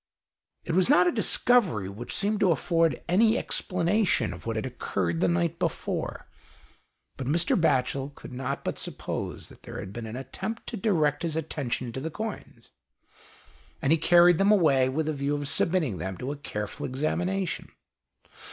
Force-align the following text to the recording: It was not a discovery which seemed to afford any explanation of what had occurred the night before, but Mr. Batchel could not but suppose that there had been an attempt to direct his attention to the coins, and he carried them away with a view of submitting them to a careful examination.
It 0.63 0.71
was 0.71 0.89
not 0.89 1.05
a 1.05 1.11
discovery 1.11 1.87
which 1.87 2.11
seemed 2.11 2.39
to 2.39 2.49
afford 2.51 3.03
any 3.07 3.37
explanation 3.37 4.33
of 4.33 4.47
what 4.47 4.55
had 4.55 4.65
occurred 4.65 5.19
the 5.21 5.27
night 5.27 5.59
before, 5.59 6.25
but 7.17 7.27
Mr. 7.27 7.55
Batchel 7.55 8.09
could 8.15 8.33
not 8.33 8.63
but 8.63 8.79
suppose 8.79 9.47
that 9.49 9.61
there 9.61 9.79
had 9.79 9.93
been 9.93 10.07
an 10.07 10.15
attempt 10.15 10.65
to 10.69 10.75
direct 10.77 11.21
his 11.21 11.35
attention 11.35 11.91
to 11.91 11.99
the 12.01 12.09
coins, 12.09 12.71
and 13.79 13.91
he 13.91 13.97
carried 13.99 14.39
them 14.39 14.51
away 14.51 14.89
with 14.89 15.07
a 15.07 15.13
view 15.13 15.35
of 15.35 15.47
submitting 15.47 15.99
them 15.99 16.17
to 16.17 16.31
a 16.31 16.35
careful 16.35 16.83
examination. 16.87 17.71